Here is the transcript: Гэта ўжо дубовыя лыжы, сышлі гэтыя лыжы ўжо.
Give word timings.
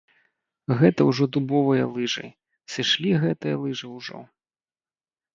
Гэта 0.79 1.01
ўжо 1.09 1.25
дубовыя 1.35 1.83
лыжы, 1.95 2.25
сышлі 2.75 3.09
гэтыя 3.25 3.55
лыжы 3.65 3.87
ўжо. 3.97 4.19